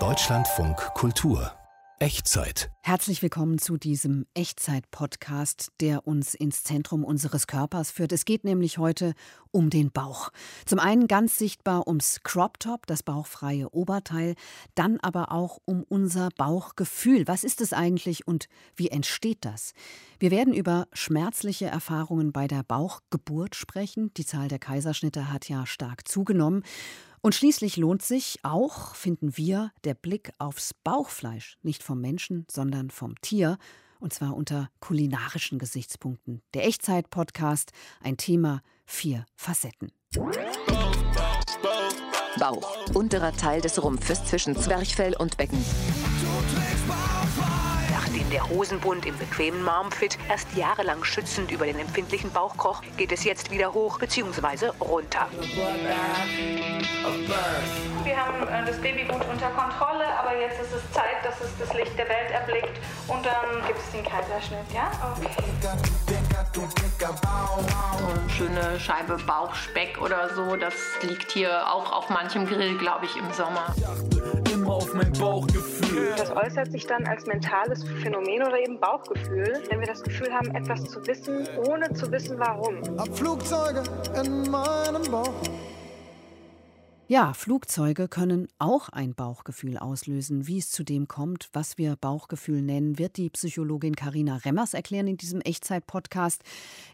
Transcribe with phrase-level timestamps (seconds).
[0.00, 1.52] Deutschlandfunk Kultur
[2.00, 2.72] Echtzeit.
[2.82, 8.10] Herzlich willkommen zu diesem Echtzeit-Podcast, der uns ins Zentrum unseres Körpers führt.
[8.10, 9.14] Es geht nämlich heute
[9.52, 10.30] um den Bauch.
[10.66, 14.34] Zum einen ganz sichtbar ums Crop Top, das bauchfreie Oberteil,
[14.74, 17.28] dann aber auch um unser Bauchgefühl.
[17.28, 19.72] Was ist es eigentlich und wie entsteht das?
[20.18, 24.12] Wir werden über schmerzliche Erfahrungen bei der Bauchgeburt sprechen.
[24.14, 26.64] Die Zahl der Kaiserschnitte hat ja stark zugenommen.
[27.24, 32.90] Und schließlich lohnt sich auch, finden wir, der Blick aufs Bauchfleisch, nicht vom Menschen, sondern
[32.90, 33.56] vom Tier,
[33.98, 36.42] und zwar unter kulinarischen Gesichtspunkten.
[36.52, 39.90] Der Echtzeit-Podcast, ein Thema, vier Facetten.
[42.38, 45.64] Bauch, unterer Teil des Rumpfes zwischen Zwerchfell und Becken
[48.34, 53.22] der Hosenbund im bequemen Marmfit erst jahrelang schützend über den empfindlichen Bauch kroch, geht es
[53.22, 54.70] jetzt wieder hoch bzw.
[54.80, 55.28] runter.
[58.02, 61.50] Wir haben äh, das Baby gut unter Kontrolle, aber jetzt ist es Zeit, dass es
[61.60, 64.90] das Licht der Welt erblickt und dann gibt es den Kaiserschnitt, ja?
[65.16, 65.30] Okay.
[68.18, 73.16] Eine schöne Scheibe Bauchspeck oder so, das liegt hier auch auf manchem Grill, glaube ich,
[73.16, 73.72] im Sommer
[74.64, 76.08] immer auf mein Bauchgefühl.
[76.16, 80.54] Das äußert sich dann als mentales Phänomen oder eben Bauchgefühl, wenn wir das Gefühl haben,
[80.54, 82.82] etwas zu wissen, ohne zu wissen, warum.
[82.98, 83.82] Ab Flugzeuge
[84.22, 85.34] in meinem Bauch.
[87.06, 90.46] Ja, Flugzeuge können auch ein Bauchgefühl auslösen.
[90.46, 95.06] Wie es zu dem kommt, was wir Bauchgefühl nennen, wird die Psychologin Karina Remmers erklären
[95.06, 96.42] in diesem Echtzeit-Podcast,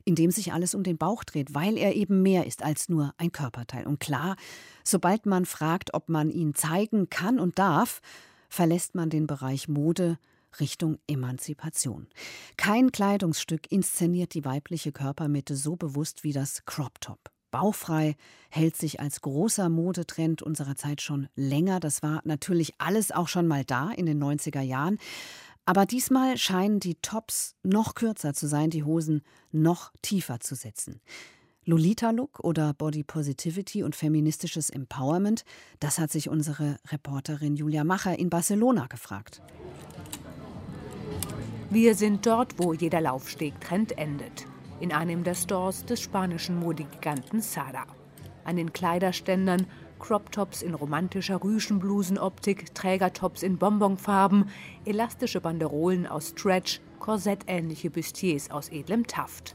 [0.05, 3.15] in dem sich alles um den Bauch dreht, weil er eben mehr ist als nur
[3.19, 3.87] ein Körperteil.
[3.87, 4.35] Und klar,
[4.83, 8.01] sobald man fragt, ob man ihn zeigen kann und darf,
[8.49, 10.19] verlässt man den Bereich Mode
[10.59, 12.09] Richtung Emanzipation.
[12.57, 17.31] Kein Kleidungsstück inszeniert die weibliche Körpermitte so bewusst wie das Crop Top.
[17.51, 18.17] Bauchfrei
[18.51, 21.81] hält sich als großer Modetrend unserer Zeit schon länger.
[21.81, 24.99] Das war natürlich alles auch schon mal da in den 90er Jahren.
[25.67, 29.23] Aber diesmal scheinen die Tops noch kürzer zu sein, die Hosen
[29.53, 31.01] noch tiefer zu setzen.
[31.65, 35.45] Lolita-Look oder Body Positivity und feministisches Empowerment,
[35.79, 39.43] das hat sich unsere Reporterin Julia Macher in Barcelona gefragt.
[41.69, 44.47] Wir sind dort, wo jeder Laufsteg-Trend endet
[44.81, 47.87] in einem der Stores des spanischen Modegiganten Zara.
[48.45, 49.67] An den Kleiderständern
[50.01, 54.49] Crop-Tops in romantischer Rüschenblusenoptik, Trägertops in Bonbonfarben,
[54.87, 59.55] elastische Banderolen aus Stretch, korsettähnliche Bustiers aus edlem Taft.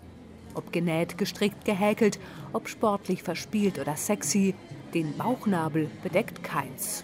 [0.53, 2.19] Ob genäht, gestrickt, gehäkelt,
[2.53, 4.53] ob sportlich verspielt oder sexy,
[4.93, 7.03] den Bauchnabel bedeckt keins.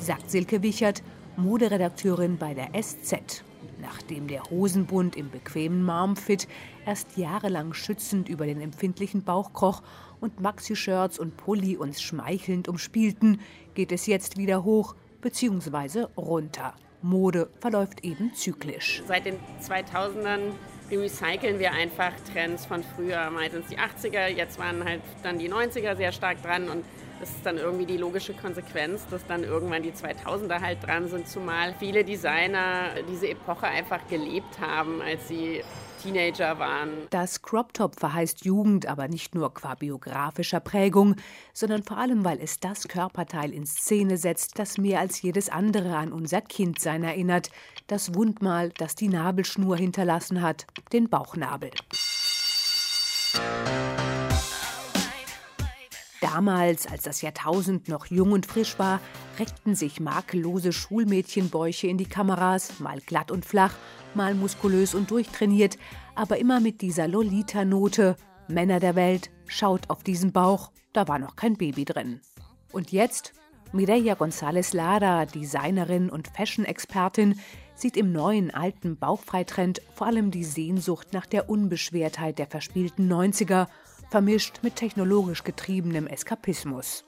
[0.00, 1.02] Sagt Silke Wichert,
[1.36, 3.44] Moderedakteurin bei der SZ
[3.88, 6.46] nachdem der Hosenbund im bequemen Marmfit
[6.84, 9.82] erst jahrelang schützend über den empfindlichen Bauch kroch
[10.20, 13.40] und Maxi-Shirts und Pulli uns schmeichelnd umspielten,
[13.72, 16.06] geht es jetzt wieder hoch bzw.
[16.18, 16.74] runter.
[17.00, 19.02] Mode verläuft eben zyklisch.
[19.06, 20.52] Seit den 2000ern
[20.90, 25.96] recyceln wir einfach Trends von früher, meistens die 80er, jetzt waren halt dann die 90er
[25.96, 26.84] sehr stark dran und
[27.20, 31.28] das ist dann irgendwie die logische Konsequenz, dass dann irgendwann die 2000er halt dran sind,
[31.28, 35.62] zumal viele Designer diese Epoche einfach gelebt haben, als sie
[36.02, 36.90] Teenager waren.
[37.10, 41.16] Das Crop Top verheißt Jugend, aber nicht nur qua biografischer Prägung,
[41.52, 45.96] sondern vor allem, weil es das Körperteil in Szene setzt, das mehr als jedes andere
[45.96, 47.50] an unser Kindsein erinnert.
[47.88, 51.70] Das Wundmal, das die Nabelschnur hinterlassen hat, den Bauchnabel.
[56.20, 59.00] Damals, als das Jahrtausend noch jung und frisch war,
[59.38, 63.74] reckten sich makellose Schulmädchenbäuche in die Kameras, mal glatt und flach,
[64.14, 65.78] mal muskulös und durchtrainiert,
[66.16, 68.16] aber immer mit dieser Lolita-Note.
[68.48, 72.20] Männer der Welt, schaut auf diesen Bauch, da war noch kein Baby drin.
[72.72, 73.32] Und jetzt?
[73.72, 77.38] Mireia González Lara, Designerin und Fashion-Expertin,
[77.74, 83.68] sieht im neuen alten Bauchfreitrend vor allem die Sehnsucht nach der Unbeschwertheit der verspielten 90er
[84.10, 87.04] vermischt mit technologisch getriebenem Eskapismus.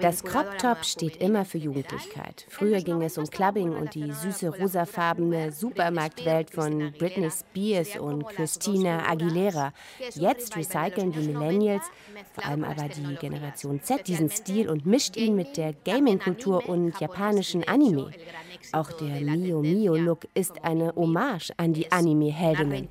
[0.00, 2.44] Das Crop Top steht immer für Jugendlichkeit.
[2.48, 9.08] Früher ging es um Clubbing und die süße rosafarbene Supermarktwelt von Britney Spears und Christina
[9.08, 9.72] Aguilera.
[10.14, 11.84] Jetzt recyceln die Millennials,
[12.32, 16.98] vor allem aber die Generation Z, diesen Stil und mischt ihn mit der Gaming-Kultur und
[17.00, 18.10] japanischen Anime.
[18.72, 22.88] Auch der Mio Mio Look ist eine Hommage an die Anime-Heldinnen.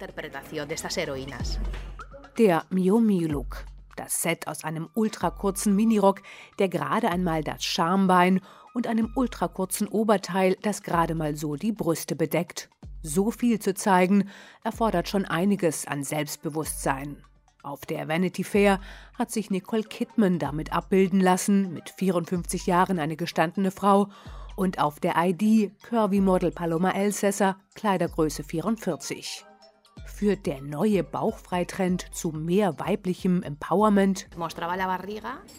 [2.37, 3.65] Der Mio Mio Look
[3.95, 6.21] das Set aus einem ultrakurzen Minirock,
[6.59, 8.41] der gerade einmal das Schambein
[8.73, 12.69] und einem ultrakurzen Oberteil, das gerade mal so die Brüste bedeckt.
[13.01, 14.29] So viel zu zeigen,
[14.63, 17.23] erfordert schon einiges an Selbstbewusstsein.
[17.61, 18.79] Auf der Vanity Fair
[19.17, 24.09] hat sich Nicole Kidman damit abbilden lassen, mit 54 Jahren eine gestandene Frau.
[24.55, 29.45] Und auf der ID Curvy Model Paloma Elsässer, Kleidergröße 44
[30.15, 34.27] führt der neue Bauchfreitrend zu mehr weiblichem Empowerment.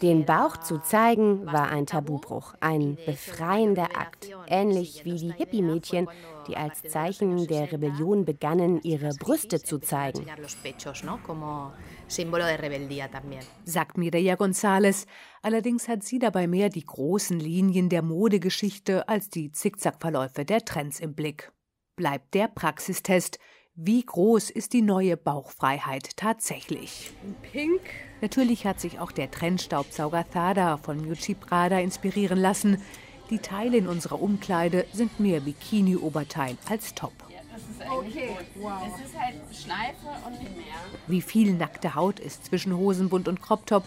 [0.01, 6.07] Den Bauch zu zeigen war ein Tabubruch, ein befreiender Akt, ähnlich wie die Hippie-Mädchen,
[6.47, 10.25] die als Zeichen der Rebellion begannen, ihre Brüste zu zeigen.
[13.65, 15.05] Sagt Mireia González.
[15.41, 20.99] Allerdings hat sie dabei mehr die großen Linien der Modegeschichte als die Zickzackverläufe der Trends
[20.99, 21.51] im Blick.
[21.95, 23.39] Bleibt der Praxistest.
[23.79, 27.11] Wie groß ist die neue Bauchfreiheit tatsächlich?
[27.51, 27.81] Pink.
[28.21, 32.81] Natürlich hat sich auch der Trendstaubsauger Thada von Miucci Prada inspirieren lassen.
[33.29, 37.13] Die Teile in unserer Umkleide sind mehr Bikini-Oberteil als Top.
[37.87, 38.81] Okay, wow.
[38.87, 40.73] Es ist halt Schleife und nicht mehr.
[41.05, 43.83] Wie viel nackte Haut ist zwischen Hosenbund und Croptop?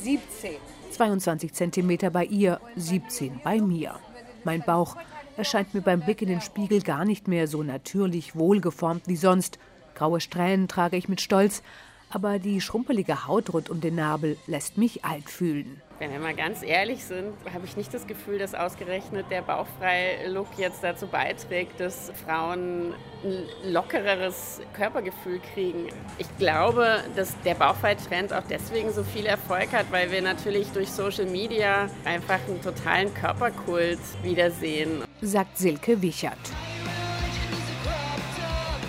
[0.00, 0.54] 17.
[0.90, 3.94] 22 cm bei ihr, 17 bei mir.
[4.42, 4.96] Mein Bauch
[5.36, 9.58] erscheint mir beim Blick in den Spiegel gar nicht mehr so natürlich wohlgeformt wie sonst.
[9.94, 11.62] Graue Strähnen trage ich mit Stolz,
[12.10, 15.80] aber die schrumpelige Haut rund um den Nabel lässt mich alt fühlen.
[16.00, 20.46] Wenn wir mal ganz ehrlich sind, habe ich nicht das Gefühl, dass ausgerechnet der Bauchfrei-Look
[20.56, 25.88] jetzt dazu beiträgt, dass Frauen ein lockereres Körpergefühl kriegen.
[26.16, 30.90] Ich glaube, dass der Bauchfrei-Trend auch deswegen so viel Erfolg hat, weil wir natürlich durch
[30.90, 35.04] Social Media einfach einen totalen Körperkult wiedersehen.
[35.22, 36.38] Sagt Silke Wichert.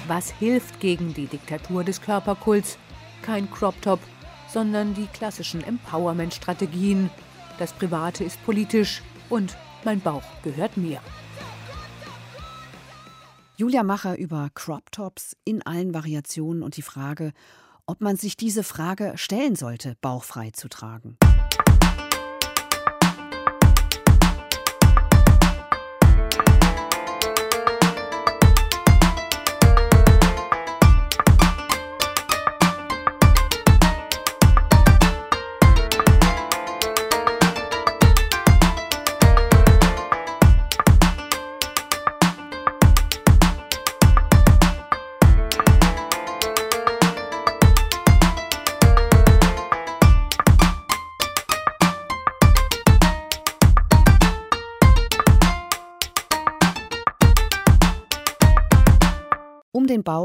[0.08, 2.78] Was hilft gegen die Diktatur des Körperkults?
[3.22, 4.00] Kein Crop-Top,
[4.48, 7.10] sondern die klassischen Empowerment-Strategien.
[7.60, 11.02] Das Private ist politisch und mein Bauch gehört mir.
[13.58, 17.34] Julia Macher über Crop Tops in allen Variationen und die Frage,
[17.86, 21.18] ob man sich diese Frage stellen sollte, bauchfrei zu tragen.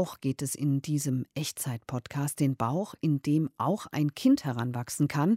[0.07, 5.35] Bauch geht es in diesem Echtzeit-Podcast, den Bauch, in dem auch ein Kind heranwachsen kann.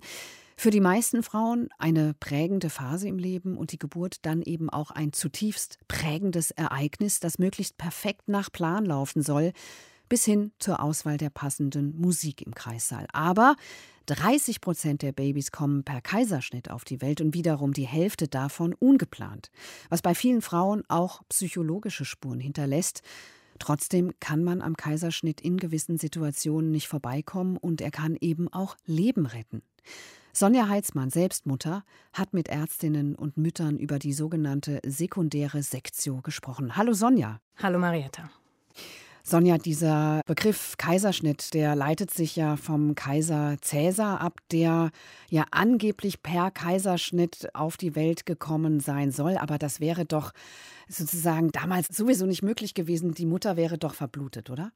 [0.57, 4.93] Für die meisten Frauen eine prägende Phase im Leben und die Geburt dann eben auch
[4.93, 9.53] ein zutiefst prägendes Ereignis, das möglichst perfekt nach Plan laufen soll,
[10.09, 13.09] bis hin zur Auswahl der passenden Musik im Kreissaal.
[13.13, 13.57] Aber
[14.07, 18.73] 30 Prozent der Babys kommen per Kaiserschnitt auf die Welt und wiederum die Hälfte davon
[18.75, 19.51] ungeplant,
[19.89, 23.03] was bei vielen Frauen auch psychologische Spuren hinterlässt.
[23.61, 28.77] Trotzdem kann man am Kaiserschnitt in gewissen Situationen nicht vorbeikommen und er kann eben auch
[28.87, 29.63] Leben retten.
[30.33, 36.77] Sonja Heitzmann, selbst Mutter, hat mit Ärztinnen und Müttern über die sogenannte sekundäre Sektio gesprochen.
[36.77, 37.41] Hallo Sonja.
[37.63, 38.31] Hallo Marietta.
[39.23, 44.91] Sonja, dieser Begriff Kaiserschnitt, der leitet sich ja vom Kaiser Cäsar ab, der
[45.29, 49.37] ja angeblich per Kaiserschnitt auf die Welt gekommen sein soll.
[49.37, 50.33] Aber das wäre doch
[50.89, 53.13] sozusagen damals sowieso nicht möglich gewesen.
[53.13, 54.73] Die Mutter wäre doch verblutet, oder?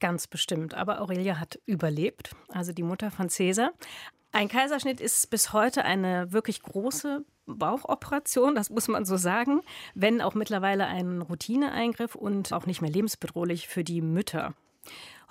[0.00, 0.74] Ganz bestimmt.
[0.74, 3.72] Aber Aurelia hat überlebt, also die Mutter von Cäsar.
[4.32, 9.60] Ein Kaiserschnitt ist bis heute eine wirklich große Bauchoperation, das muss man so sagen,
[9.94, 14.54] wenn auch mittlerweile ein Routineeingriff und auch nicht mehr lebensbedrohlich für die Mütter.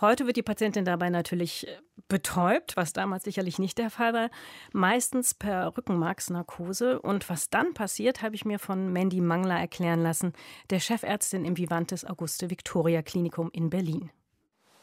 [0.02, 1.78] Heute wird die Patientin dabei natürlich äh,
[2.08, 4.30] betäubt, was damals sicherlich nicht der Fall war,
[4.72, 7.02] meistens per Rückenmarksnarkose.
[7.02, 10.32] Und was dann passiert, habe ich mir von Mandy Mangler erklären lassen,
[10.70, 14.10] der Chefärztin im Vivantes Auguste Victoria Klinikum in Berlin.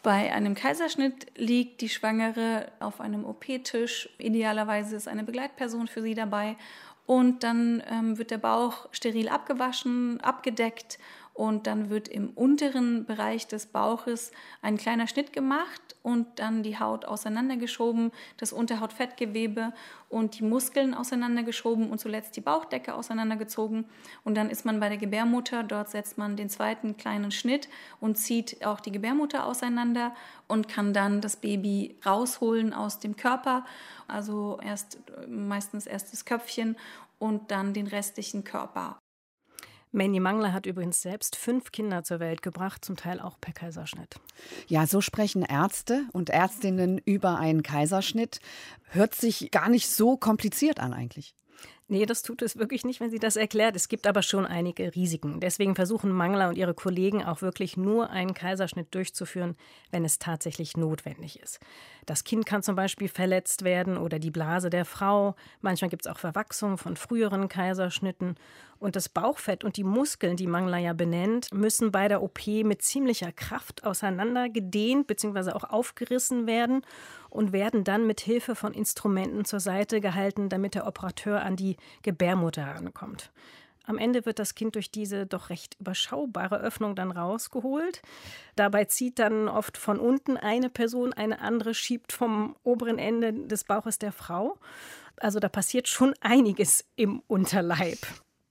[0.06, 4.08] Bei einem Kaiserschnitt liegt die Schwangere auf einem OP-Tisch.
[4.18, 6.54] Idealerweise ist eine Begleitperson für sie dabei
[7.06, 11.00] und dann ähm, wird der Bauch steril abgewaschen, abgedeckt
[11.37, 16.78] und dann wird im unteren Bereich des Bauches ein kleiner Schnitt gemacht und dann die
[16.78, 19.75] Haut auseinandergeschoben, das Unterhautfettgewebe
[20.09, 23.85] und die Muskeln auseinandergeschoben und zuletzt die Bauchdecke auseinandergezogen.
[24.25, 27.69] Und dann ist man bei der Gebärmutter, dort setzt man den zweiten kleinen Schnitt
[28.00, 30.14] und zieht auch die Gebärmutter auseinander
[30.49, 33.66] und kann dann das Baby rausholen aus dem Körper.
[34.09, 36.76] Also erst meistens erst das Köpfchen
[37.19, 38.97] und dann den restlichen Körper.
[39.93, 44.16] Manny Mangler hat übrigens selbst fünf Kinder zur Welt gebracht, zum Teil auch per Kaiserschnitt.
[44.66, 48.40] Ja, so sprechen Ärzte und Ärztinnen über einen Kaiserschnitt.
[48.85, 51.35] Hört sich gar nicht so kompliziert an eigentlich.
[51.88, 53.76] Nee, das tut es wirklich nicht, wenn sie das erklärt.
[53.76, 55.38] Es gibt aber schon einige Risiken.
[55.38, 59.55] Deswegen versuchen Mangler und ihre Kollegen auch wirklich nur einen Kaiserschnitt durchzuführen,
[59.93, 61.61] wenn es tatsächlich notwendig ist.
[62.05, 65.37] Das Kind kann zum Beispiel verletzt werden oder die Blase der Frau.
[65.61, 68.35] Manchmal gibt es auch Verwachsungen von früheren Kaiserschnitten.
[68.78, 72.83] Und das Bauchfett und die Muskeln, die Mangler ja benennt, müssen bei der OP mit
[72.83, 75.52] ziemlicher Kraft auseinander gedehnt bzw.
[75.52, 76.83] auch aufgerissen werden
[77.30, 81.76] und werden dann mit Hilfe von Instrumenten zur Seite gehalten, damit der Operateur an die
[82.02, 83.30] Gebärmutter herankommt.
[83.87, 88.02] Am Ende wird das Kind durch diese doch recht überschaubare Öffnung dann rausgeholt.
[88.56, 93.62] Dabei zieht dann oft von unten eine Person, eine andere schiebt vom oberen Ende des
[93.62, 94.59] Bauches der Frau.
[95.18, 97.99] Also da passiert schon einiges im Unterleib.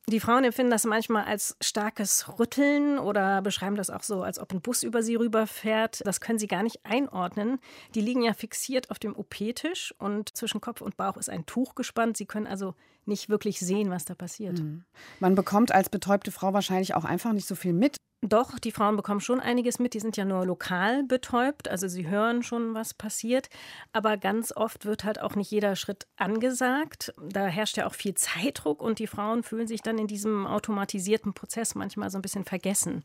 [0.07, 4.51] Die Frauen empfinden das manchmal als starkes Rütteln oder beschreiben das auch so, als ob
[4.51, 6.05] ein Bus über sie rüberfährt.
[6.05, 7.59] Das können sie gar nicht einordnen.
[7.95, 11.73] Die liegen ja fixiert auf dem OP-Tisch und zwischen Kopf und Bauch ist ein Tuch
[11.73, 12.17] gespannt.
[12.17, 14.59] Sie können also nicht wirklich sehen, was da passiert.
[14.59, 14.83] Mhm.
[15.19, 17.97] Man bekommt als betäubte Frau wahrscheinlich auch einfach nicht so viel mit.
[18.27, 19.93] Doch, die Frauen bekommen schon einiges mit.
[19.93, 23.49] Die sind ja nur lokal betäubt, also sie hören schon, was passiert.
[23.93, 27.13] Aber ganz oft wird halt auch nicht jeder Schritt angesagt.
[27.21, 31.33] Da herrscht ja auch viel Zeitdruck und die Frauen fühlen sich dann in diesem automatisierten
[31.33, 33.03] Prozess manchmal so ein bisschen vergessen.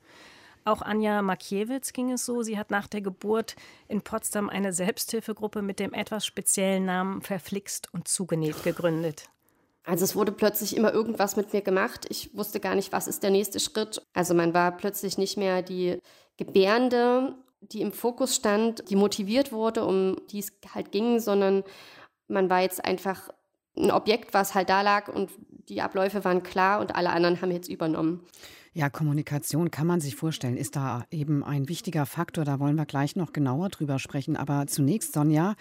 [0.64, 2.42] Auch Anja Makiewicz ging es so.
[2.42, 3.56] Sie hat nach der Geburt
[3.88, 9.28] in Potsdam eine Selbsthilfegruppe mit dem etwas speziellen Namen Verflixt und Zugenäht gegründet.
[9.84, 12.06] Also es wurde plötzlich immer irgendwas mit mir gemacht.
[12.08, 14.02] Ich wusste gar nicht, was ist der nächste Schritt.
[14.12, 15.98] Also man war plötzlich nicht mehr die
[16.36, 21.64] Gebärende, die im Fokus stand, die motiviert wurde, um die es halt ging, sondern
[22.28, 23.30] man war jetzt einfach
[23.76, 25.30] ein Objekt, was halt da lag und
[25.68, 28.26] die Abläufe waren klar und alle anderen haben jetzt übernommen.
[28.72, 32.44] Ja, Kommunikation kann man sich vorstellen, ist da eben ein wichtiger Faktor.
[32.44, 34.36] Da wollen wir gleich noch genauer drüber sprechen.
[34.36, 35.56] Aber zunächst, Sonja,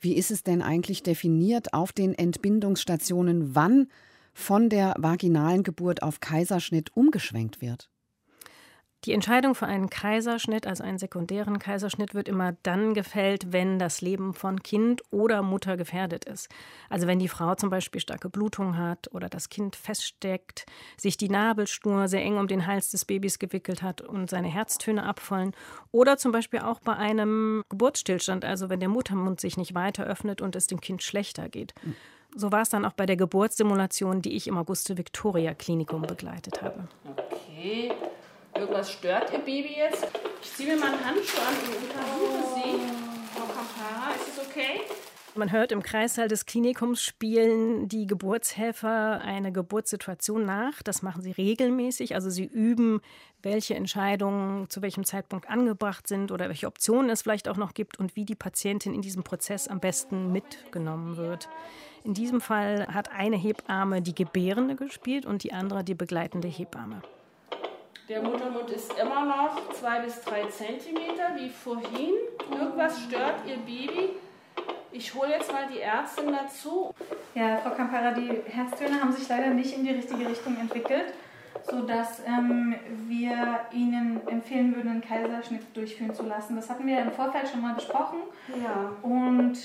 [0.00, 3.88] wie ist es denn eigentlich definiert auf den Entbindungsstationen, wann
[4.32, 7.90] von der vaginalen Geburt auf Kaiserschnitt umgeschwenkt wird?
[9.04, 14.00] Die Entscheidung für einen Kaiserschnitt, also einen sekundären Kaiserschnitt, wird immer dann gefällt, wenn das
[14.00, 16.48] Leben von Kind oder Mutter gefährdet ist.
[16.88, 21.28] Also wenn die Frau zum Beispiel starke Blutung hat oder das Kind feststeckt, sich die
[21.28, 25.52] Nabelschnur sehr eng um den Hals des Babys gewickelt hat und seine Herztöne abfallen
[25.92, 30.40] oder zum Beispiel auch bei einem Geburtsstillstand, also wenn der Muttermund sich nicht weiter öffnet
[30.40, 31.74] und es dem Kind schlechter geht.
[32.34, 36.60] So war es dann auch bei der Geburtssimulation, die ich im Auguste Victoria Klinikum begleitet
[36.60, 36.88] habe.
[37.04, 37.92] Okay.
[38.58, 40.06] Irgendwas stört Ihr Baby jetzt?
[40.42, 42.80] Ich ziehe mir mal einen Handschuh an und untersuche Sie.
[43.34, 44.80] Frau Kampara, ist es okay?
[45.34, 50.82] Man hört im Kreissaal des Klinikums spielen die Geburtshelfer eine Geburtssituation nach.
[50.82, 52.14] Das machen sie regelmäßig.
[52.14, 53.02] Also sie üben,
[53.42, 57.98] welche Entscheidungen zu welchem Zeitpunkt angebracht sind oder welche Optionen es vielleicht auch noch gibt
[57.98, 61.50] und wie die Patientin in diesem Prozess am besten mitgenommen wird.
[62.02, 67.02] In diesem Fall hat eine Hebamme die Gebärende gespielt und die andere die begleitende Hebamme.
[68.08, 72.14] Der Muttermund ist immer noch zwei bis drei Zentimeter wie vorhin.
[72.52, 74.10] Irgendwas stört Ihr Baby.
[74.92, 76.94] Ich hole jetzt mal die Ärztin dazu.
[77.34, 81.14] Ja, Frau Campara, die Herztöne haben sich leider nicht in die richtige Richtung entwickelt,
[81.68, 82.76] sodass ähm,
[83.08, 86.54] wir Ihnen empfehlen würden, einen Kaiserschnitt durchführen zu lassen.
[86.54, 88.18] Das hatten wir im Vorfeld schon mal besprochen.
[88.62, 88.92] Ja.
[89.02, 89.58] Und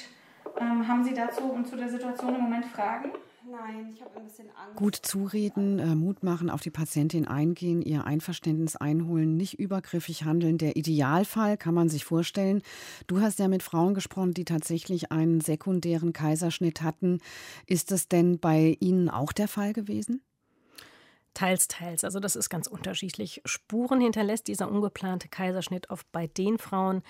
[0.60, 3.12] ähm, haben Sie dazu und zu der Situation im Moment Fragen?
[3.51, 4.77] Nein, ich habe ein bisschen Angst.
[4.77, 10.58] Gut zureden, äh, Mut machen, auf die Patientin eingehen, ihr Einverständnis einholen, nicht übergriffig handeln.
[10.58, 12.62] Der Idealfall kann man sich vorstellen.
[13.08, 17.20] Du hast ja mit Frauen gesprochen, die tatsächlich einen sekundären Kaiserschnitt hatten.
[17.67, 20.22] Ist das denn bei Ihnen auch der Fall gewesen?
[21.33, 22.03] Teils, teils.
[22.03, 23.41] Also das ist ganz unterschiedlich.
[23.45, 27.03] Spuren hinterlässt dieser ungeplante Kaiserschnitt oft bei den Frauen,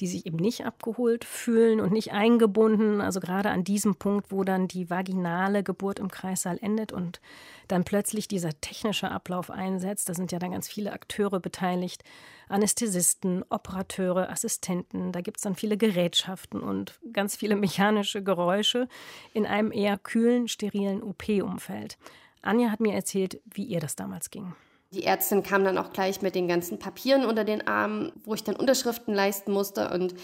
[0.00, 3.02] die sich eben nicht abgeholt fühlen und nicht eingebunden.
[3.02, 7.20] Also gerade an diesem Punkt, wo dann die vaginale Geburt im Kreissaal endet und
[7.68, 10.08] dann plötzlich dieser technische Ablauf einsetzt.
[10.08, 12.02] Da sind ja dann ganz viele Akteure beteiligt.
[12.48, 15.12] Anästhesisten, Operateure, Assistenten.
[15.12, 18.88] Da gibt es dann viele Gerätschaften und ganz viele mechanische Geräusche
[19.34, 21.98] in einem eher kühlen, sterilen OP-Umfeld.
[22.46, 24.54] Anja hat mir erzählt, wie ihr das damals ging.
[24.92, 28.44] Die Ärztin kam dann auch gleich mit den ganzen Papieren unter den Armen, wo ich
[28.44, 29.90] dann Unterschriften leisten musste.
[29.90, 30.14] Und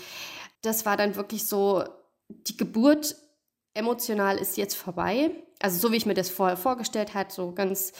[0.62, 1.85] das war dann wirklich so,
[2.29, 3.17] die Geburt
[3.75, 5.31] emotional ist jetzt vorbei.
[5.61, 7.93] Also so wie ich mir das vorher vorgestellt habe, so ganz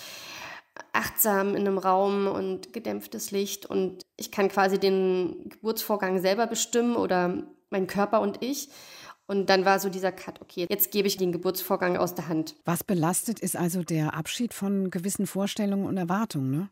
[0.93, 3.67] achtsam in einem Raum und gedämpftes Licht.
[3.67, 8.69] Und ich kann quasi den Geburtsvorgang selber bestimmen oder mein Körper und ich.
[9.27, 12.57] Und dann war so dieser Cut, okay, jetzt gebe ich den Geburtsvorgang aus der Hand.
[12.65, 16.69] Was belastet, ist also der Abschied von gewissen Vorstellungen und Erwartungen, ne?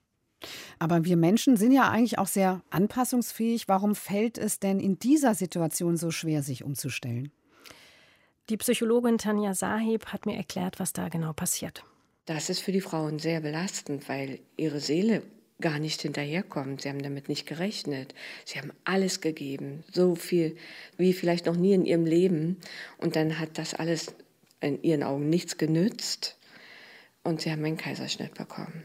[0.79, 3.69] Aber wir Menschen sind ja eigentlich auch sehr anpassungsfähig.
[3.69, 7.31] Warum fällt es denn in dieser Situation so schwer, sich umzustellen?
[8.49, 11.85] Die Psychologin Tanja Sahib hat mir erklärt, was da genau passiert.
[12.25, 15.23] Das ist für die Frauen sehr belastend, weil ihre Seele
[15.61, 16.83] gar nicht hinterherkommt.
[16.83, 18.15] Sie haben damit nicht gerechnet.
[18.45, 20.57] Sie haben alles gegeben, so viel
[20.97, 22.57] wie vielleicht noch nie in ihrem Leben.
[22.99, 24.15] Und dann hat das alles
[24.61, 26.37] in ihren Augen nichts genützt.
[27.23, 28.85] Und sie haben einen Kaiserschnitt bekommen.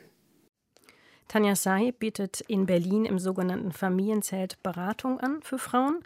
[1.28, 6.00] Tanja Saib bietet in Berlin im sogenannten Familienzelt Beratung an für Frauen,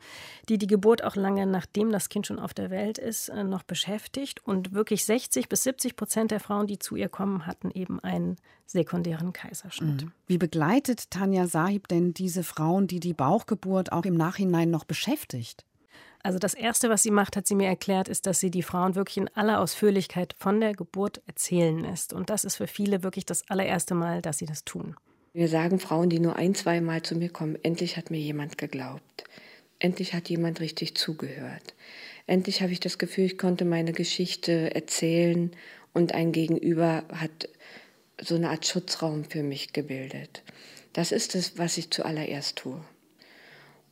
[0.47, 3.63] die die Geburt auch lange nachdem das Kind schon auf der Welt ist, äh, noch
[3.63, 4.45] beschäftigt.
[4.45, 8.37] Und wirklich 60 bis 70 Prozent der Frauen, die zu ihr kommen, hatten eben einen
[8.65, 10.05] sekundären Kaiserschnitt.
[10.05, 10.11] Mhm.
[10.27, 15.65] Wie begleitet Tanja Sahib denn diese Frauen, die die Bauchgeburt auch im Nachhinein noch beschäftigt?
[16.21, 18.95] Also das Erste, was sie macht, hat sie mir erklärt, ist, dass sie die Frauen
[18.95, 22.13] wirklich in aller Ausführlichkeit von der Geburt erzählen lässt.
[22.13, 24.95] Und das ist für viele wirklich das allererste Mal, dass sie das tun.
[25.33, 28.57] Wir sagen Frauen, die nur ein, zwei Mal zu mir kommen, endlich hat mir jemand
[28.57, 29.23] geglaubt.
[29.77, 31.75] Endlich hat jemand richtig zugehört.
[32.25, 35.51] Endlich habe ich das Gefühl, ich konnte meine Geschichte erzählen
[35.93, 37.47] und ein Gegenüber hat
[38.21, 40.43] so eine Art Schutzraum für mich gebildet.
[40.93, 42.83] Das ist es, was ich zuallererst tue.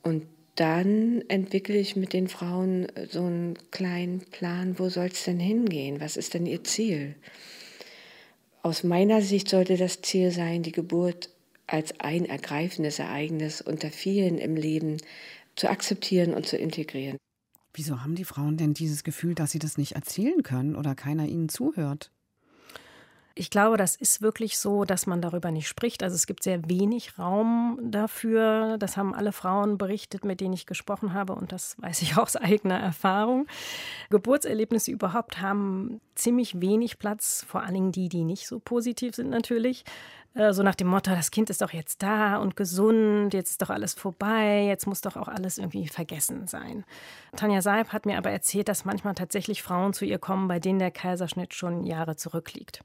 [0.03, 0.25] Und
[0.55, 6.01] dann entwickle ich mit den Frauen so einen kleinen Plan, wo soll es denn hingehen?
[6.01, 7.15] Was ist denn ihr Ziel?
[8.67, 11.29] Aus meiner Sicht sollte das Ziel sein, die Geburt
[11.67, 14.97] als ein ergreifendes Ereignis unter vielen im Leben
[15.55, 17.15] zu akzeptieren und zu integrieren.
[17.73, 21.27] Wieso haben die Frauen denn dieses Gefühl, dass sie das nicht erzählen können oder keiner
[21.29, 22.11] ihnen zuhört?
[23.39, 26.01] Ich glaube, das ist wirklich so, dass man darüber nicht spricht.
[26.01, 28.77] Also es gibt sehr wenig Raum dafür.
[28.79, 31.35] Das haben alle Frauen berichtet, mit denen ich gesprochen habe.
[31.35, 33.45] Und das weiß ich auch aus eigener Erfahrung.
[34.09, 39.29] Geburtserlebnisse überhaupt haben ziemlich wenig Platz, vor allen Dingen die, die nicht so positiv sind
[39.29, 39.85] natürlich.
[40.37, 43.61] Äh, so nach dem Motto, das Kind ist doch jetzt da und gesund, jetzt ist
[43.61, 46.85] doch alles vorbei, jetzt muss doch auch alles irgendwie vergessen sein.
[47.35, 50.79] Tanja Saib hat mir aber erzählt, dass manchmal tatsächlich Frauen zu ihr kommen, bei denen
[50.79, 52.81] der Kaiserschnitt schon Jahre zurückliegt.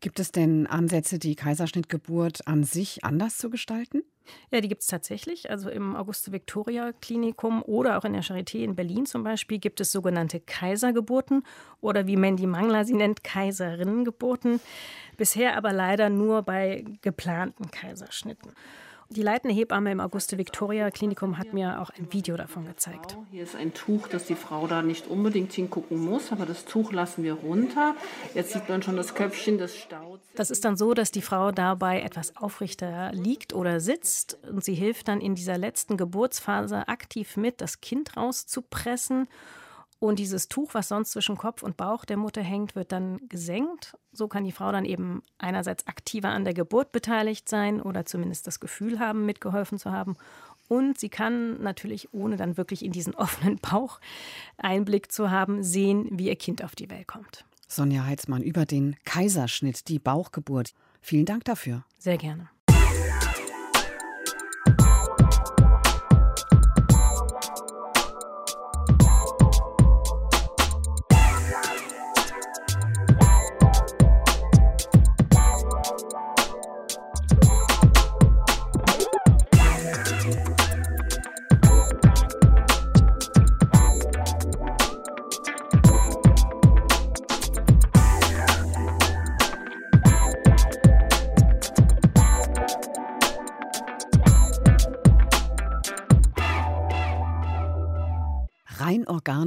[0.00, 4.02] Gibt es denn Ansätze, die Kaiserschnittgeburt an sich anders zu gestalten?
[4.50, 5.50] Ja, die gibt es tatsächlich.
[5.50, 10.40] Also im Auguste-Victoria-Klinikum oder auch in der Charité in Berlin zum Beispiel gibt es sogenannte
[10.40, 11.44] Kaisergeburten
[11.80, 14.60] oder wie Mandy Mangler sie nennt, Kaiserinnengeburten.
[15.16, 18.52] Bisher aber leider nur bei geplanten Kaiserschnitten.
[19.08, 23.16] Die leitende Hebamme im Auguste-Victoria-Klinikum hat mir auch ein Video davon gezeigt.
[23.30, 26.92] Hier ist ein Tuch, das die Frau da nicht unbedingt hingucken muss, aber das Tuch
[26.92, 27.94] lassen wir runter.
[28.34, 30.22] Jetzt sieht man schon das Köpfchen des Stauds.
[30.34, 34.74] Das ist dann so, dass die Frau dabei etwas aufrechter liegt oder sitzt und sie
[34.74, 39.28] hilft dann in dieser letzten Geburtsphase aktiv mit, das Kind rauszupressen
[39.98, 43.96] und dieses Tuch, was sonst zwischen Kopf und Bauch der Mutter hängt, wird dann gesenkt.
[44.12, 48.46] So kann die Frau dann eben einerseits aktiver an der Geburt beteiligt sein oder zumindest
[48.46, 50.16] das Gefühl haben, mitgeholfen zu haben.
[50.68, 54.00] Und sie kann natürlich, ohne dann wirklich in diesen offenen Bauch
[54.58, 57.44] Einblick zu haben, sehen, wie ihr Kind auf die Welt kommt.
[57.68, 60.72] Sonja Heitzmann über den Kaiserschnitt, die Bauchgeburt.
[61.00, 61.84] Vielen Dank dafür.
[61.98, 62.48] Sehr gerne.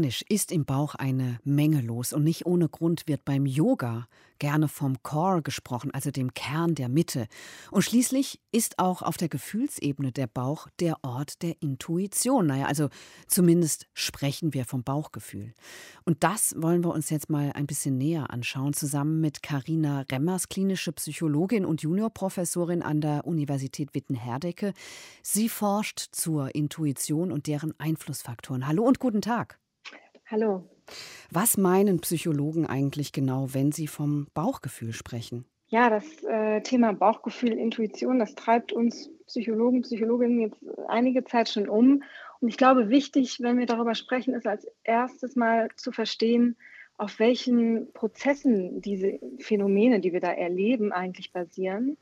[0.09, 4.07] Organisch ist im Bauch eine Menge los und nicht ohne Grund wird beim Yoga
[4.39, 7.27] gerne vom Core gesprochen, also dem Kern der Mitte.
[7.71, 12.47] Und schließlich ist auch auf der Gefühlsebene der Bauch der Ort der Intuition.
[12.47, 12.89] Naja, also
[13.27, 15.53] zumindest sprechen wir vom Bauchgefühl.
[16.05, 20.47] Und das wollen wir uns jetzt mal ein bisschen näher anschauen, zusammen mit Karina Remmers,
[20.47, 24.73] klinische Psychologin und Juniorprofessorin an der Universität Witten-Herdecke.
[25.21, 28.65] Sie forscht zur Intuition und deren Einflussfaktoren.
[28.65, 29.58] Hallo und guten Tag.
[30.31, 30.63] Hallo.
[31.31, 35.45] Was meinen Psychologen eigentlich genau, wenn sie vom Bauchgefühl sprechen?
[35.69, 41.67] Ja, das äh, Thema Bauchgefühl, Intuition, das treibt uns Psychologen, Psychologinnen jetzt einige Zeit schon
[41.67, 42.03] um.
[42.41, 46.57] Und ich glaube, wichtig, wenn wir darüber sprechen, ist als erstes mal zu verstehen,
[46.97, 51.97] auf welchen Prozessen diese Phänomene, die wir da erleben, eigentlich basieren.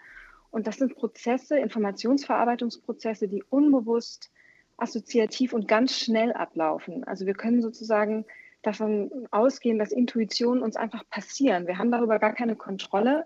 [0.51, 4.31] Und das sind Prozesse, Informationsverarbeitungsprozesse, die unbewusst
[4.77, 7.03] assoziativ und ganz schnell ablaufen.
[7.03, 8.25] Also wir können sozusagen
[8.61, 11.67] davon ausgehen, dass Intuitionen uns einfach passieren.
[11.67, 13.25] Wir haben darüber gar keine Kontrolle,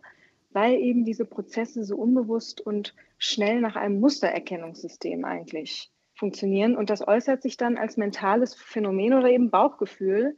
[0.51, 6.75] weil eben diese Prozesse so unbewusst und schnell nach einem Mustererkennungssystem eigentlich funktionieren.
[6.75, 10.35] Und das äußert sich dann als mentales Phänomen oder eben Bauchgefühl,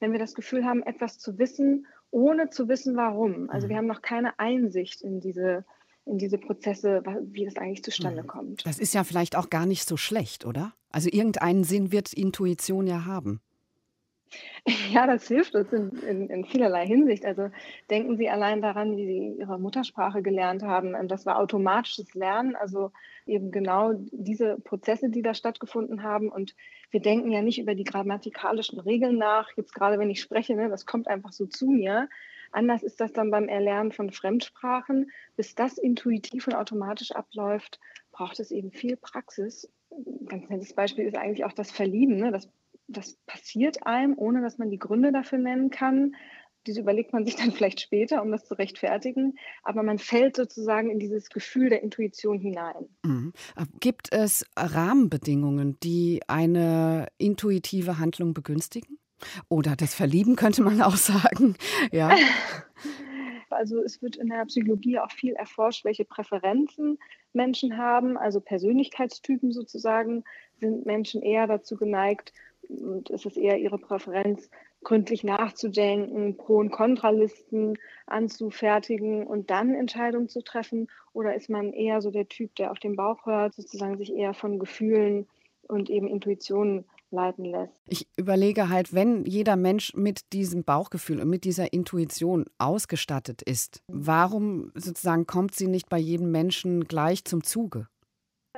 [0.00, 3.48] wenn wir das Gefühl haben, etwas zu wissen, ohne zu wissen, warum.
[3.50, 3.78] Also wir mhm.
[3.78, 5.64] haben noch keine Einsicht in diese,
[6.04, 8.26] in diese Prozesse, wie das eigentlich zustande mhm.
[8.26, 8.66] kommt.
[8.66, 10.74] Das ist ja vielleicht auch gar nicht so schlecht, oder?
[10.90, 13.40] Also irgendeinen Sinn wird Intuition ja haben.
[14.92, 17.24] Ja, das hilft uns in, in, in, vielerlei Hinsicht.
[17.24, 17.50] Also
[17.90, 20.94] denken Sie allein daran, wie Sie Ihre Muttersprache gelernt haben.
[20.94, 22.92] Ähm, das war automatisches Lernen, also
[23.26, 26.28] eben genau diese Prozesse, die da stattgefunden haben.
[26.28, 26.54] Und
[26.90, 29.50] wir denken ja nicht über die grammatikalischen Regeln nach.
[29.56, 32.08] Jetzt gerade, wenn ich spreche, ne, das kommt einfach so zu mir.
[32.52, 35.10] Anders ist das dann beim Erlernen von Fremdsprachen.
[35.36, 37.80] Bis das intuitiv und automatisch abläuft,
[38.12, 39.70] braucht es eben viel Praxis.
[39.90, 42.16] Ein ganz nettes Beispiel ist eigentlich auch das Verlieben.
[42.16, 42.30] Ne?
[42.30, 42.48] Das
[42.92, 46.14] das passiert einem, ohne dass man die Gründe dafür nennen kann.
[46.66, 49.34] Diese überlegt man sich dann vielleicht später, um das zu rechtfertigen.
[49.62, 52.88] Aber man fällt sozusagen in dieses Gefühl der Intuition hinein.
[53.04, 53.32] Mhm.
[53.80, 58.98] Gibt es Rahmenbedingungen, die eine intuitive Handlung begünstigen?
[59.48, 61.56] Oder das Verlieben könnte man auch sagen.
[61.90, 62.14] Ja.
[63.50, 66.98] Also es wird in der Psychologie auch viel erforscht, welche Präferenzen
[67.34, 68.16] Menschen haben.
[68.16, 70.24] Also Persönlichkeitstypen sozusagen
[70.58, 72.32] sind Menschen eher dazu geneigt,
[72.68, 74.48] und es ist eher ihre Präferenz,
[74.84, 80.88] gründlich nachzudenken, Pro- und Kontralisten anzufertigen und dann Entscheidungen zu treffen?
[81.12, 84.34] Oder ist man eher so der Typ, der auf den Bauch hört, sozusagen sich eher
[84.34, 85.28] von Gefühlen
[85.68, 87.72] und eben Intuitionen leiten lässt?
[87.86, 93.82] Ich überlege halt, wenn jeder Mensch mit diesem Bauchgefühl und mit dieser Intuition ausgestattet ist,
[93.86, 97.88] warum sozusagen kommt sie nicht bei jedem Menschen gleich zum Zuge?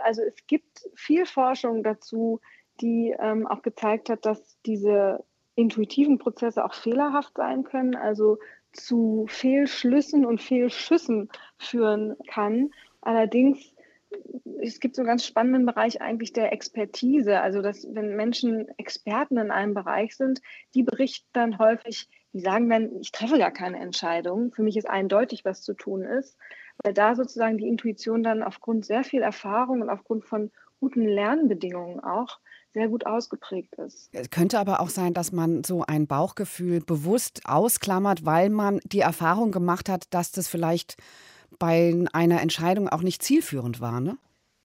[0.03, 2.41] Also es gibt viel Forschung dazu,
[2.81, 8.39] die ähm, auch gezeigt hat, dass diese intuitiven Prozesse auch fehlerhaft sein können, also
[8.73, 12.71] zu Fehlschlüssen und Fehlschüssen führen kann.
[13.01, 13.74] Allerdings,
[14.61, 19.37] es gibt so einen ganz spannenden Bereich eigentlich der Expertise, also dass wenn Menschen Experten
[19.37, 20.41] in einem Bereich sind,
[20.75, 24.89] die berichten dann häufig, die sagen dann, ich treffe gar keine Entscheidung, für mich ist
[24.89, 26.37] eindeutig, was zu tun ist,
[26.83, 30.51] weil da sozusagen die Intuition dann aufgrund sehr viel Erfahrung und aufgrund von
[30.81, 32.41] guten Lernbedingungen auch
[32.73, 34.11] sehr gut ausgeprägt ist.
[34.13, 39.01] Es könnte aber auch sein, dass man so ein Bauchgefühl bewusst ausklammert, weil man die
[39.01, 40.97] Erfahrung gemacht hat, dass das vielleicht
[41.59, 44.01] bei einer Entscheidung auch nicht zielführend war.
[44.01, 44.17] Ne?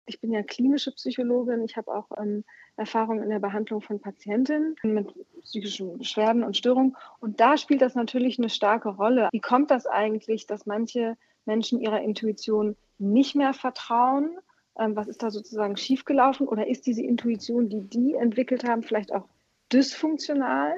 [0.05, 1.63] Ich bin ja klinische Psychologin.
[1.63, 2.43] Ich habe auch ähm,
[2.77, 6.95] Erfahrung in der Behandlung von Patientinnen mit psychischen Beschwerden und Störungen.
[7.19, 9.29] Und da spielt das natürlich eine starke Rolle.
[9.31, 14.37] Wie kommt das eigentlich, dass manche Menschen ihrer Intuition nicht mehr vertrauen
[14.79, 19.13] ähm, was ist da sozusagen schiefgelaufen oder ist diese Intuition, die die entwickelt haben, vielleicht
[19.13, 19.27] auch
[19.71, 20.73] dysfunktional?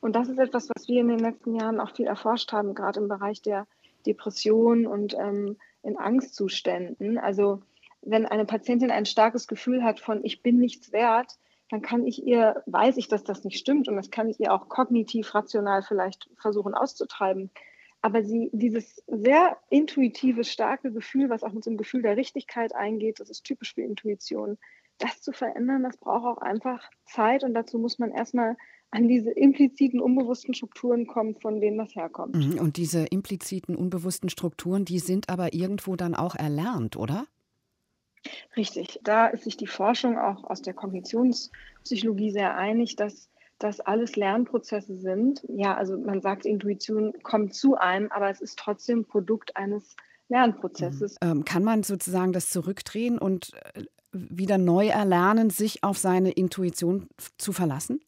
[0.00, 3.00] Und das ist etwas, was wir in den letzten Jahren auch viel erforscht haben, gerade
[3.00, 3.66] im Bereich der
[4.06, 7.18] Depression und ähm, in Angstzuständen.
[7.18, 7.62] Also
[8.02, 11.32] wenn eine Patientin ein starkes Gefühl hat von ich bin nichts wert,
[11.70, 14.52] dann kann ich ihr, weiß ich, dass das nicht stimmt und das kann ich ihr
[14.52, 17.50] auch kognitiv, rational vielleicht versuchen auszutreiben
[18.06, 22.72] aber sie, dieses sehr intuitive, starke Gefühl, was auch mit so einem Gefühl der Richtigkeit
[22.72, 24.58] eingeht, das ist typisch für Intuition,
[24.98, 28.56] das zu verändern, das braucht auch einfach Zeit und dazu muss man erstmal
[28.90, 32.36] an diese impliziten, unbewussten Strukturen kommen, von denen das herkommt.
[32.36, 37.26] Mhm, und diese impliziten, unbewussten Strukturen, die sind aber irgendwo dann auch erlernt, oder?
[38.56, 39.00] Richtig.
[39.04, 43.28] Da ist sich die Forschung auch aus der Kognitionspsychologie sehr einig, dass
[43.58, 45.44] das alles Lernprozesse sind.
[45.48, 49.96] Ja, also man sagt, Intuition kommt zu einem, aber es ist trotzdem Produkt eines
[50.28, 51.16] Lernprozesses.
[51.22, 51.28] Mhm.
[51.30, 53.84] Ähm, kann man sozusagen das zurückdrehen und äh,
[54.30, 58.00] wieder neu erlernen, sich auf seine Intuition zu verlassen?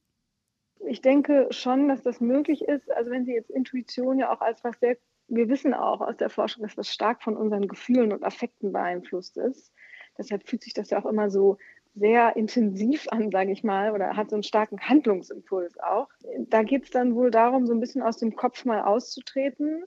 [0.86, 2.90] Ich denke schon, dass das möglich ist.
[2.90, 4.96] Also wenn Sie jetzt Intuition ja auch als was sehr,
[5.28, 9.36] wir wissen auch aus der Forschung, dass das stark von unseren Gefühlen und Affekten beeinflusst
[9.36, 9.72] ist.
[10.16, 11.58] Deshalb fühlt sich das ja auch immer so
[11.94, 16.08] sehr intensiv an, sage ich mal, oder hat so einen starken Handlungsimpuls auch.
[16.48, 19.84] Da geht es dann wohl darum, so ein bisschen aus dem Kopf mal auszutreten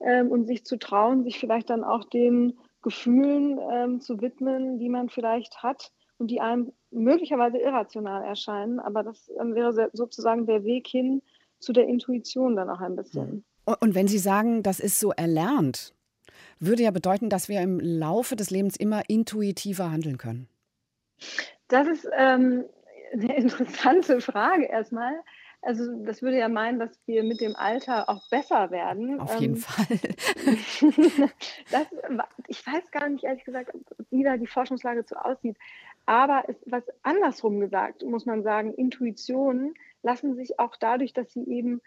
[0.00, 4.88] ähm, und sich zu trauen, sich vielleicht dann auch den Gefühlen ähm, zu widmen, die
[4.88, 8.80] man vielleicht hat und die einem möglicherweise irrational erscheinen.
[8.80, 11.22] Aber das ähm, wäre sozusagen der Weg hin
[11.58, 13.44] zu der Intuition dann auch ein bisschen.
[13.80, 15.94] Und wenn Sie sagen, das ist so erlernt,
[16.58, 20.48] würde ja bedeuten, dass wir im Laufe des Lebens immer intuitiver handeln können.
[21.68, 22.64] Das ist ähm,
[23.12, 25.12] eine interessante Frage erstmal.
[25.62, 29.20] Also das würde ja meinen, dass wir mit dem Alter auch besser werden.
[29.20, 29.86] Auf jeden ähm, Fall.
[31.70, 31.86] das,
[32.46, 33.76] ich weiß gar nicht, ehrlich gesagt,
[34.10, 35.56] wie da die Forschungslage so aussieht.
[36.06, 41.44] Aber es, was andersrum gesagt, muss man sagen, Intuition lassen sich auch dadurch, dass sie
[41.44, 41.82] eben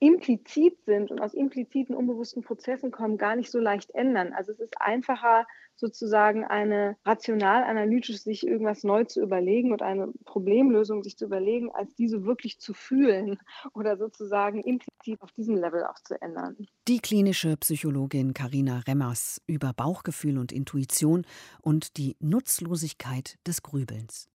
[0.00, 4.32] implizit sind und aus impliziten, unbewussten Prozessen kommen, gar nicht so leicht ändern.
[4.32, 10.12] Also es ist einfacher, sozusagen eine rational analytisch sich irgendwas neu zu überlegen und eine
[10.24, 13.38] Problemlösung sich zu überlegen, als diese wirklich zu fühlen
[13.74, 16.56] oder sozusagen implizit auf diesem Level auch zu ändern.
[16.88, 21.26] Die klinische Psychologin Karina Remmers über Bauchgefühl und Intuition
[21.60, 24.28] und die Nutzlosigkeit des Grübelns.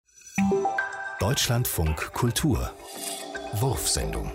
[1.19, 2.71] Deutschlandfunk Kultur
[3.53, 4.31] Wurfsendung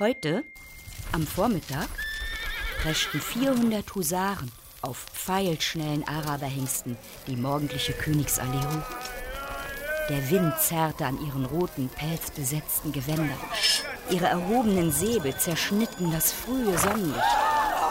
[0.00, 0.44] Heute,
[1.12, 1.90] am Vormittag,
[2.82, 8.96] preschten 400 Husaren auf pfeilschnellen Araberhengsten die morgendliche Königsallee hoch.
[10.08, 13.38] Der Wind zerrte an ihren roten, pelzbesetzten Gewändern.
[14.08, 17.20] Ihre erhobenen Säbel zerschnitten das frühe Sonnenlicht.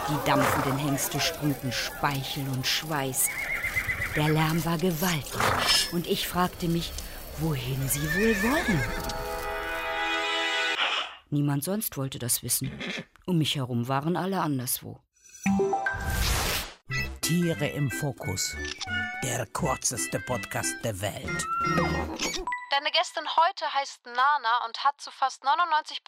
[0.09, 3.27] Die dampfenden Hengste sprühten Speichel und Schweiß.
[4.15, 6.91] Der Lärm war gewaltig und ich fragte mich,
[7.37, 9.18] wohin sie wohl wollen.
[11.31, 12.71] Niemand sonst wollte das wissen.
[13.25, 14.99] Um mich herum waren alle anderswo.
[17.21, 18.55] Tiere im Fokus.
[19.23, 21.45] Der kürzeste Podcast der Welt.
[22.71, 25.99] Deine Gästin heute heißt Nana und hat zu fast 99%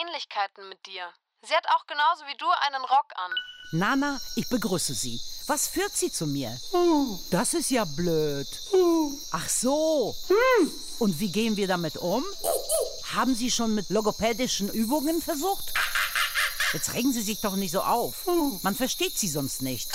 [0.00, 1.12] Ähnlichkeiten mit dir.
[1.46, 3.32] Sie hat auch genauso wie du einen Rock an.
[3.72, 5.20] Nana, ich begrüße Sie.
[5.46, 6.58] Was führt Sie zu mir?
[7.30, 8.48] Das ist ja blöd.
[9.30, 10.14] Ach so.
[10.98, 12.24] Und wie gehen wir damit um?
[13.14, 15.74] Haben Sie schon mit logopädischen Übungen versucht?
[16.72, 18.26] Jetzt regen Sie sich doch nicht so auf.
[18.62, 19.90] Man versteht Sie sonst nicht.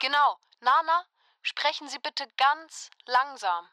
[0.00, 0.38] Genau.
[0.60, 1.04] Nana,
[1.42, 3.66] sprechen Sie bitte ganz langsam.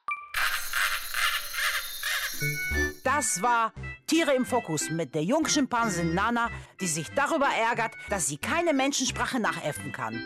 [3.03, 3.71] Das war
[4.11, 6.49] Tiere im Fokus mit der Jungschimpansin Nana,
[6.81, 10.21] die sich darüber ärgert, dass sie keine Menschensprache nachäffen kann.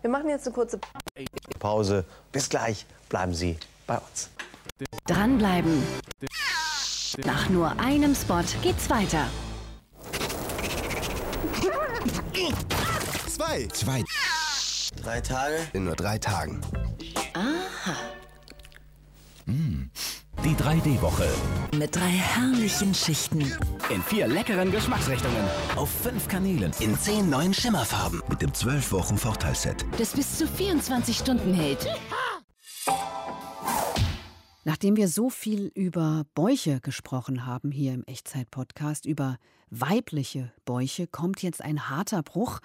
[0.00, 0.80] Wir machen jetzt eine kurze
[1.60, 2.04] Pause.
[2.32, 2.84] Bis gleich.
[3.08, 4.28] Bleiben Sie bei uns.
[5.06, 5.80] Dranbleiben.
[7.24, 9.28] Nach nur einem Spot geht's weiter.
[13.28, 13.68] Zwei.
[13.72, 14.02] Zwei.
[15.00, 15.58] Drei Tage?
[15.74, 16.60] In nur drei Tagen.
[17.34, 17.94] Aha.
[19.46, 19.83] Mm.
[20.44, 21.26] Die 3D-Woche.
[21.74, 23.40] Mit drei herrlichen Schichten.
[23.88, 25.42] In vier leckeren Geschmacksrichtungen.
[25.74, 26.70] Auf fünf Kanälen.
[26.80, 28.22] In zehn neuen Schimmerfarben.
[28.28, 29.86] Mit dem 12 Wochen Vorteilsset.
[29.96, 31.86] Das bis zu 24 Stunden hält.
[34.64, 39.38] Nachdem wir so viel über Bäuche gesprochen haben hier im Echtzeit-Podcast, über
[39.70, 42.60] weibliche Bäuche, kommt jetzt ein harter Bruch.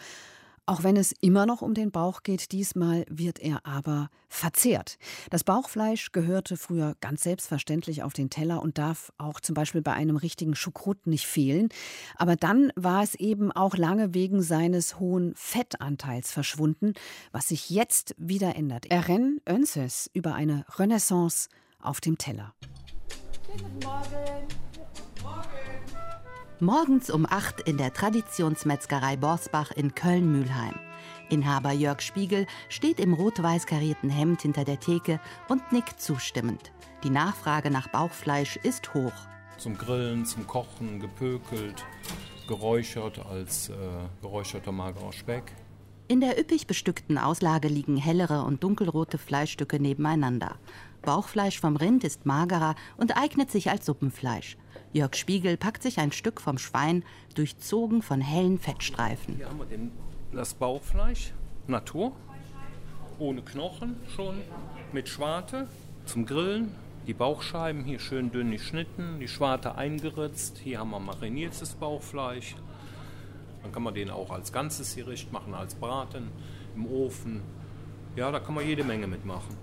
[0.70, 5.00] Auch wenn es immer noch um den Bauch geht, diesmal wird er aber verzehrt.
[5.32, 9.94] Das Bauchfleisch gehörte früher ganz selbstverständlich auf den Teller und darf auch zum Beispiel bei
[9.94, 11.70] einem richtigen Schukrut nicht fehlen.
[12.18, 16.94] Aber dann war es eben auch lange wegen seines hohen Fettanteils verschwunden,
[17.32, 18.92] was sich jetzt wieder ändert.
[18.92, 21.50] Eren Önses über eine Renaissance
[21.82, 22.54] auf dem Teller.
[23.48, 24.69] Guten Morgen.
[26.62, 30.74] Morgens um 8 in der Traditionsmetzgerei Borsbach in Köln-Mühlheim.
[31.30, 36.74] Inhaber Jörg Spiegel steht im rot-weiß karierten Hemd hinter der Theke und nickt zustimmend.
[37.06, 39.14] Die Nachfrage nach Bauchfleisch ist hoch.
[39.58, 41.86] Zum Grillen, zum Kochen, gepökelt,
[42.46, 43.74] geräuchert als äh,
[44.22, 45.54] geräucherter magerer Speck.
[46.10, 50.56] In der üppig bestückten Auslage liegen hellere und dunkelrote Fleischstücke nebeneinander.
[51.04, 54.58] Bauchfleisch vom Rind ist magerer und eignet sich als Suppenfleisch.
[54.92, 57.04] Jörg Spiegel packt sich ein Stück vom Schwein,
[57.36, 59.36] durchzogen von hellen Fettstreifen.
[59.36, 59.92] Hier haben wir den,
[60.34, 61.32] das Bauchfleisch,
[61.68, 62.12] Natur,
[63.20, 64.42] ohne Knochen schon,
[64.92, 65.68] mit Schwarte
[66.06, 66.74] zum Grillen.
[67.06, 70.60] Die Bauchscheiben hier schön dünn geschnitten, die Schwarte eingeritzt.
[70.64, 72.56] Hier haben wir mariniertes Bauchfleisch.
[73.62, 76.30] Dann kann man den auch als ganzes Gericht machen, als Braten
[76.76, 77.42] im Ofen.
[78.16, 79.56] Ja, da kann man jede Menge mitmachen.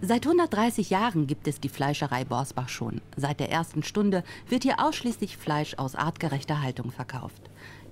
[0.00, 3.00] Seit 130 Jahren gibt es die Fleischerei Borsbach schon.
[3.16, 7.42] Seit der ersten Stunde wird hier ausschließlich Fleisch aus artgerechter Haltung verkauft.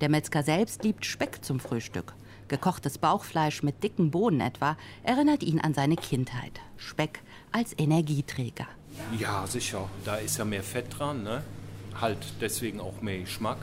[0.01, 2.15] Der Metzger selbst liebt Speck zum Frühstück.
[2.47, 6.61] Gekochtes Bauchfleisch mit dicken Bohnen etwa erinnert ihn an seine Kindheit.
[6.77, 8.69] Speck als Energieträger.
[9.19, 9.91] Ja, sicher.
[10.05, 11.43] Da ist ja mehr Fett dran, ne?
[12.01, 13.59] Halt deswegen auch mehr Geschmack.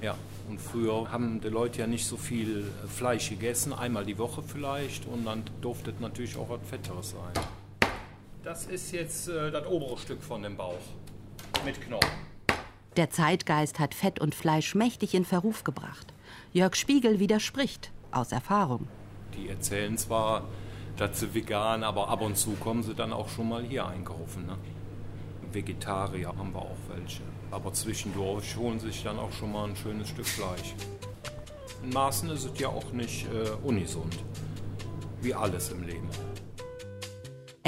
[0.00, 0.16] Ja,
[0.48, 5.06] und früher haben die Leute ja nicht so viel Fleisch gegessen, einmal die Woche vielleicht,
[5.06, 7.44] und dann durfte es natürlich auch was Fetteres sein.
[8.48, 10.80] Das ist jetzt äh, das obere Stück von dem Bauch
[11.66, 12.08] mit Knochen.
[12.96, 16.14] Der Zeitgeist hat Fett und Fleisch mächtig in Verruf gebracht.
[16.54, 18.88] Jörg Spiegel widerspricht, aus Erfahrung.
[19.36, 20.48] Die erzählen zwar,
[20.96, 24.46] dass sie vegan, aber ab und zu kommen sie dann auch schon mal hier einkaufen.
[24.46, 24.56] Ne?
[25.52, 27.24] Vegetarier haben wir auch welche.
[27.50, 30.74] Aber zwischendurch holen sich dann auch schon mal ein schönes Stück Fleisch.
[31.82, 34.16] In Maßen ist es ja auch nicht äh, ungesund.
[35.20, 36.08] Wie alles im Leben.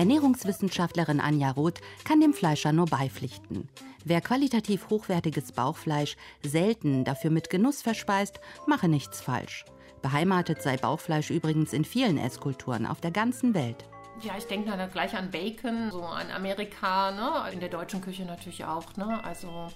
[0.01, 3.69] Ernährungswissenschaftlerin Anja Roth kann dem Fleischer nur beipflichten.
[4.03, 9.67] Wer qualitativ hochwertiges Bauchfleisch selten dafür mit Genuss verspeist, mache nichts falsch.
[10.01, 13.85] Beheimatet sei Bauchfleisch übrigens in vielen Esskulturen auf der ganzen Welt.
[14.23, 17.53] Ja, ich denke dann gleich an Bacon, so an Amerika, ne?
[17.53, 18.97] in der deutschen Küche natürlich auch.
[18.97, 19.23] Ne?
[19.23, 19.67] Also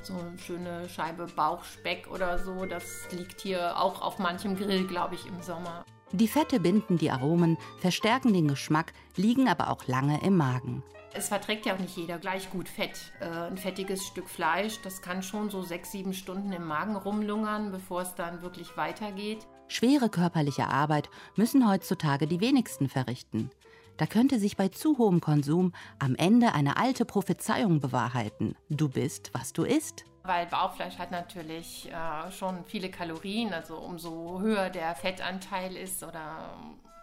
[0.00, 5.14] so eine schöne Scheibe Bauchspeck oder so, das liegt hier auch auf manchem Grill, glaube
[5.14, 5.84] ich, im Sommer.
[6.14, 10.84] Die Fette binden die Aromen, verstärken den Geschmack, liegen aber auch lange im Magen.
[11.12, 13.12] Es verträgt ja auch nicht jeder gleich gut Fett.
[13.18, 17.72] Äh, ein fettiges Stück Fleisch, das kann schon so sechs, sieben Stunden im Magen rumlungern,
[17.72, 19.44] bevor es dann wirklich weitergeht.
[19.66, 23.50] Schwere körperliche Arbeit müssen heutzutage die wenigsten verrichten.
[23.96, 28.54] Da könnte sich bei zu hohem Konsum am Ende eine alte Prophezeiung bewahrheiten.
[28.70, 30.04] Du bist, was du isst.
[30.26, 36.48] Weil Bauchfleisch hat natürlich äh, schon viele Kalorien, also umso höher der Fettanteil ist oder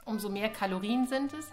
[0.06, 1.52] umso mehr Kalorien sind es.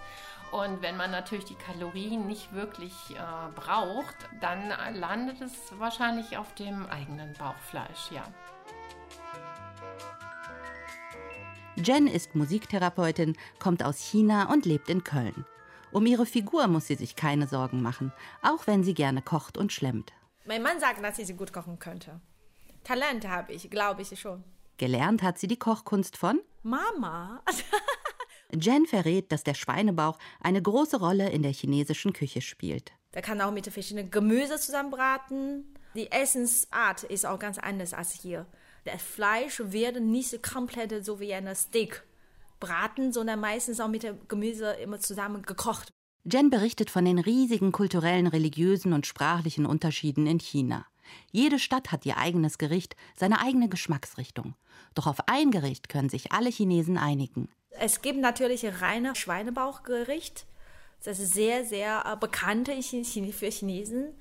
[0.51, 6.55] Und wenn man natürlich die Kalorien nicht wirklich äh, braucht, dann landet es wahrscheinlich auf
[6.55, 8.25] dem eigenen Bauchfleisch, ja.
[11.77, 15.45] Jen ist Musiktherapeutin, kommt aus China und lebt in Köln.
[15.93, 18.11] Um ihre Figur muss sie sich keine Sorgen machen,
[18.43, 20.15] auch wenn sie gerne kocht und schlemmt.
[20.49, 22.23] Mein Mann sagt, dass ich sie gut kochen könnte.
[22.83, 24.43] Talent habe ich, glaube ich schon.
[24.79, 27.43] Gelernt hat sie die Kochkunst von Mama.
[28.59, 32.93] Jen verrät, dass der Schweinebauch eine große Rolle in der chinesischen Küche spielt.
[33.13, 35.67] Da kann auch mit verschiedenen Gemüse zusammenbraten.
[35.95, 38.47] Die Essensart ist auch ganz anders als hier.
[38.87, 42.05] Das Fleisch wird nicht komplett so wie ein Steak
[42.59, 45.91] braten, sondern meistens auch mit dem Gemüse immer zusammen gekocht.
[46.31, 50.85] Jen berichtet von den riesigen kulturellen, religiösen und sprachlichen Unterschieden in China.
[51.33, 54.55] Jede Stadt hat ihr eigenes Gericht, seine eigene Geschmacksrichtung.
[54.95, 57.49] Doch auf ein Gericht können sich alle Chinesen einigen.
[57.71, 60.45] Es gibt natürlich ein reines Schweinebauchgericht.
[61.03, 64.13] Das ist sehr, sehr äh, bekannt für Chinesen.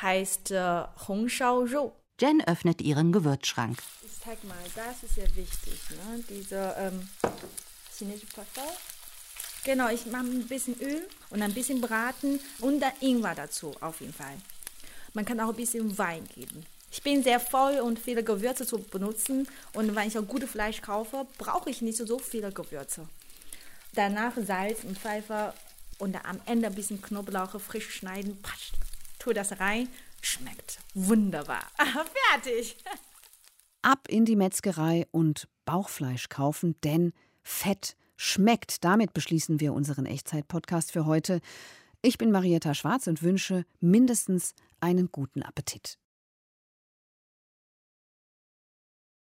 [0.00, 1.92] Heißt äh, Hong Shao Rou.
[2.20, 3.82] Jen öffnet ihren Gewürzschrank.
[4.04, 6.22] Ich zeig mal, das ist sehr wichtig, ne?
[6.28, 7.08] Diese ähm,
[7.96, 8.70] chinesische Pfeffer.
[9.64, 14.00] Genau, ich mache ein bisschen Öl und ein bisschen Braten und dann Ingwer dazu, auf
[14.00, 14.36] jeden Fall.
[15.12, 16.64] Man kann auch ein bisschen Wein geben.
[16.90, 20.82] Ich bin sehr voll und viele Gewürze zu benutzen und wenn ich auch gutes Fleisch
[20.82, 23.06] kaufe, brauche ich nicht so viele Gewürze.
[23.94, 25.54] Danach Salz und Pfeffer
[25.98, 28.40] und am Ende ein bisschen Knoblauch frisch schneiden.
[28.42, 28.72] Passt.
[29.18, 29.88] Tue das rein
[30.22, 31.62] Schmeckt wunderbar.
[32.32, 32.76] Fertig.
[33.82, 38.84] Ab in die Metzgerei und Bauchfleisch kaufen, denn Fett schmeckt.
[38.84, 41.40] Damit beschließen wir unseren Echtzeit-Podcast für heute.
[42.02, 45.96] Ich bin Marietta Schwarz und wünsche mindestens einen guten Appetit.